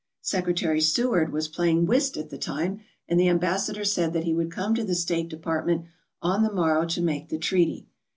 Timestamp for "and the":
3.07-3.27